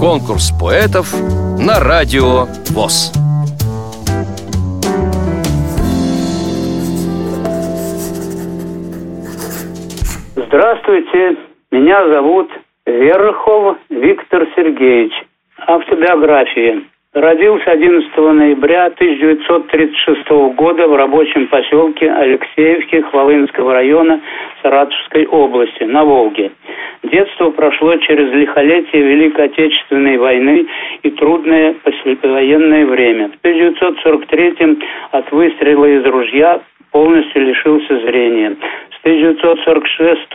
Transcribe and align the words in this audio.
Конкурс 0.00 0.52
поэтов 0.58 1.12
на 1.58 1.78
радио 1.80 2.46
ВОЗ. 2.70 3.12
Здравствуйте, 10.36 11.36
меня 11.70 12.12
зовут 12.12 12.50
Верхов 12.86 13.76
Виктор 13.88 14.46
Сергеевич. 14.56 15.12
Автобиография. 15.66 16.82
Родился 17.12 17.72
11 17.72 18.16
ноября 18.16 18.86
1936 18.86 20.30
года 20.54 20.86
в 20.86 20.94
рабочем 20.94 21.48
поселке 21.48 22.08
Алексеевке 22.08 23.02
Хвалынского 23.02 23.72
района 23.74 24.20
Саратовской 24.62 25.26
области 25.26 25.82
на 25.82 26.04
Волге. 26.04 26.52
Детство 27.02 27.50
прошло 27.50 27.96
через 27.96 28.32
лихолетие 28.32 29.02
Великой 29.02 29.46
Отечественной 29.46 30.18
войны 30.18 30.68
и 31.02 31.10
трудное 31.10 31.74
послевоенное 31.82 32.86
время. 32.86 33.30
В 33.30 33.38
1943 33.44 34.78
от 35.10 35.32
выстрела 35.32 35.86
из 35.86 36.04
ружья 36.04 36.60
полностью 36.92 37.42
лишился 37.44 38.06
зрения. 38.06 38.56
С 39.02 39.06
1946 39.06 40.28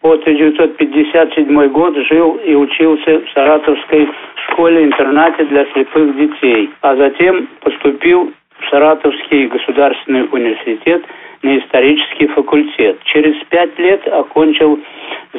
по 0.00 0.12
1957 0.12 1.68
год 1.68 1.96
жил 2.08 2.36
и 2.36 2.54
учился 2.54 3.20
в 3.20 3.30
Саратовской 3.34 4.08
школе-интернате 4.48 5.44
для 5.44 5.66
слепых 5.72 6.16
детей, 6.16 6.70
а 6.80 6.96
затем 6.96 7.46
поступил 7.60 8.32
в 8.58 8.70
Саратовский 8.70 9.48
государственный 9.48 10.26
университет 10.32 11.04
на 11.42 11.58
исторический 11.58 12.26
факультет. 12.28 12.98
Через 13.04 13.34
пять 13.50 13.78
лет 13.78 14.06
окончил 14.08 14.78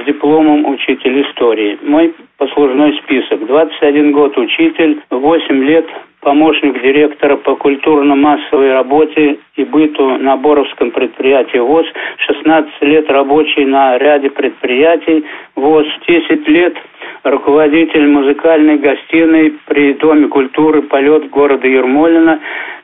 дипломом 0.05 0.65
учитель 0.65 1.21
истории. 1.21 1.77
Мой 1.81 2.13
послужной 2.37 2.99
список. 3.03 3.45
21 3.45 4.11
год 4.11 4.37
учитель, 4.37 5.01
8 5.09 5.63
лет 5.63 5.85
помощник 6.21 6.81
директора 6.81 7.35
по 7.37 7.55
культурно-массовой 7.55 8.73
работе 8.73 9.37
и 9.55 9.63
быту 9.63 10.17
на 10.17 10.35
Боровском 10.35 10.89
предприятии 10.91 11.59
ВОЗ, 11.59 11.85
16 12.27 12.81
лет 12.81 13.09
рабочий 13.11 13.65
на 13.65 13.97
ряде 13.99 14.31
предприятий 14.31 15.23
ВОЗ, 15.55 15.85
10 16.07 16.47
лет 16.47 16.75
руководитель 17.23 18.07
музыкальной 18.07 18.77
гостиной 18.77 19.53
при 19.67 19.93
Доме 19.93 20.27
культуры 20.27 20.81
«Полет» 20.81 21.29
города 21.29 21.67
Ермолина, 21.67 22.39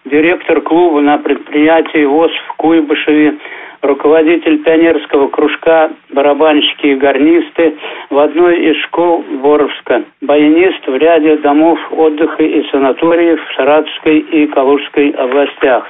директор 0.05 0.61
клуба 0.61 1.01
на 1.01 1.17
предприятии 1.17 2.05
ВОЗ 2.05 2.31
в 2.47 2.55
Куйбышеве, 2.57 3.37
руководитель 3.81 4.63
пионерского 4.63 5.27
кружка 5.27 5.91
«Барабанщики 6.13 6.87
и 6.87 6.95
гарнисты» 6.95 7.77
в 8.09 8.17
одной 8.19 8.59
из 8.69 8.77
школ 8.83 9.23
Боровска, 9.41 10.03
баянист 10.21 10.85
в 10.87 10.95
ряде 10.95 11.37
домов 11.37 11.79
отдыха 11.91 12.43
и 12.43 12.63
санаториев 12.69 13.39
в 13.39 13.55
Саратовской 13.55 14.19
и 14.19 14.47
Калужской 14.47 15.09
областях. 15.09 15.89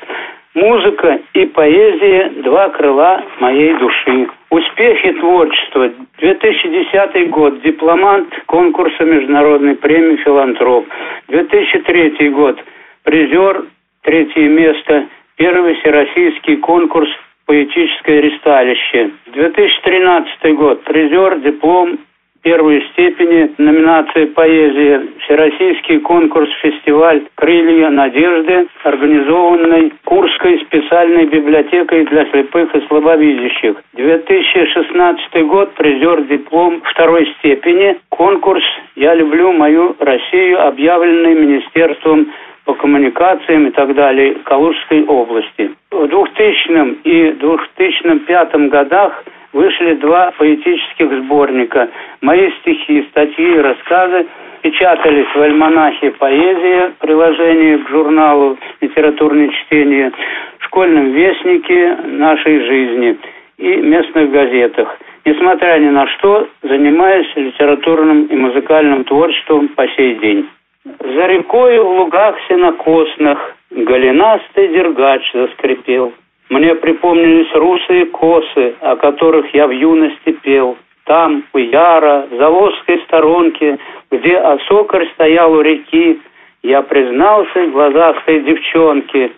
Музыка 0.53 1.21
и 1.33 1.45
поэзия– 1.45 2.29
два 2.43 2.69
крыла 2.69 3.23
моей 3.39 3.73
души. 3.77 4.27
Успехи 4.49 5.13
творчества. 5.13 5.91
2010 6.17 7.29
год. 7.29 7.61
Дипломант 7.61 8.27
конкурса 8.47 9.05
Международной 9.05 9.75
премии 9.75 10.17
«Филантроп». 10.17 10.85
2003 11.29 12.29
год. 12.31 12.59
Призер. 13.03 13.63
Третье 14.03 14.49
место. 14.49 15.05
Первый 15.37 15.75
всероссийский 15.75 16.57
конкурс 16.57 17.09
поэтическое 17.45 18.21
ресталище. 18.21 19.11
2013 19.33 20.55
год. 20.55 20.83
Призер, 20.83 21.39
диплом 21.39 21.99
первой 22.41 22.81
степени, 22.91 23.53
номинация 23.57 24.27
«Поэзия», 24.27 25.07
Всероссийский 25.19 25.99
конкурс 25.99 26.49
«Фестиваль 26.61 27.23
Крылья 27.35 27.89
надежды», 27.89 28.67
организованный 28.83 29.93
Курской 30.03 30.59
специальной 30.65 31.25
библиотекой 31.25 32.05
для 32.05 32.25
слепых 32.31 32.75
и 32.75 32.81
слабовидящих. 32.87 33.75
2016 33.93 35.47
год, 35.47 35.73
призер 35.75 36.23
диплом 36.23 36.81
второй 36.85 37.27
степени, 37.39 37.97
конкурс 38.09 38.63
«Я 38.95 39.13
люблю 39.13 39.53
мою 39.53 39.95
Россию», 39.99 40.65
объявленный 40.65 41.35
Министерством 41.35 42.31
по 42.65 42.73
коммуникациям 42.73 43.67
и 43.67 43.71
так 43.71 43.93
далее 43.95 44.35
Калужской 44.43 45.03
области. 45.05 45.71
В 45.91 46.07
2000 46.07 46.99
и 47.03 47.31
2005 47.33 48.69
годах 48.69 49.23
вышли 49.53 49.93
два 49.95 50.31
поэтических 50.37 51.11
сборника. 51.23 51.89
Мои 52.21 52.51
стихи, 52.61 53.05
статьи 53.11 53.55
и 53.55 53.59
рассказы 53.59 54.27
печатались 54.61 55.27
в 55.33 55.41
альманахе 55.41 56.11
«Поэзия», 56.11 56.93
приложении 56.99 57.77
к 57.77 57.89
журналу 57.89 58.57
«Литературное 58.79 59.49
чтение», 59.49 60.11
в 60.59 60.65
школьном 60.65 61.11
вестнике 61.11 61.97
нашей 62.05 62.59
жизни 62.59 63.17
и 63.57 63.75
местных 63.77 64.31
газетах. 64.31 64.97
Несмотря 65.25 65.77
ни 65.79 65.89
на 65.89 66.07
что, 66.07 66.47
занимаюсь 66.63 67.27
литературным 67.35 68.25
и 68.25 68.35
музыкальным 68.35 69.03
творчеством 69.03 69.67
по 69.69 69.87
сей 69.89 70.15
день. 70.15 70.47
За 70.83 71.27
рекой 71.27 71.77
в 71.77 71.87
лугах 71.87 72.35
сенокосных 72.47 73.55
голенастый 73.69 74.69
дергач 74.69 75.21
заскрипел. 75.31 76.11
Мне 76.49 76.73
припомнились 76.73 77.53
русые 77.53 78.07
косы, 78.07 78.75
о 78.81 78.95
которых 78.95 79.53
я 79.53 79.67
в 79.67 79.71
юности 79.71 80.31
пел. 80.41 80.77
Там, 81.05 81.43
у 81.53 81.57
Яра, 81.59 82.27
в 82.31 82.35
Заводской 82.35 82.99
сторонке, 83.01 83.77
где 84.09 84.37
осокарь 84.37 85.07
стоял 85.13 85.53
у 85.53 85.61
реки, 85.61 86.19
я 86.63 86.81
признался 86.81 87.67
глазастой 87.67 88.41
девчонке, 88.41 89.31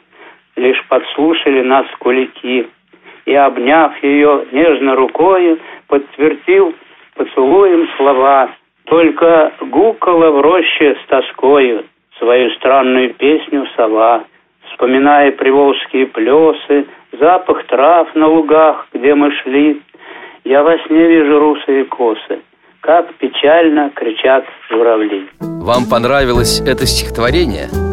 лишь 0.56 0.82
подслушали 0.88 1.62
нас 1.62 1.86
кулики. 2.00 2.68
И, 3.26 3.34
обняв 3.36 4.02
ее 4.02 4.46
нежно 4.52 4.96
рукою, 4.96 5.60
подтвердил 5.88 6.74
поцелуем 7.16 7.88
слова— 7.98 8.50
только 8.86 9.54
гукала 9.62 10.32
в 10.32 10.42
роще 10.42 10.96
с 11.04 11.08
тоскою 11.08 11.86
свою 12.20 12.50
странную 12.52 13.14
песню 13.14 13.66
сова, 13.76 14.24
вспоминая 14.72 15.32
приволжские 15.32 16.08
плесы, 16.08 16.86
запах 17.20 17.66
трав 17.68 18.14
на 18.16 18.28
лугах, 18.28 18.88
где 18.94 19.16
мы 19.16 19.32
шли. 19.44 19.82
Я 20.44 20.64
во 20.64 20.78
сне 20.80 21.08
вижу 21.08 21.40
русые 21.40 21.86
косы, 21.86 22.42
как 22.82 23.14
печально 23.16 23.92
кричат 23.92 24.46
журавли. 24.70 25.28
Вам 25.40 25.84
понравилось 25.90 26.62
это 26.62 26.86
стихотворение? 26.86 27.93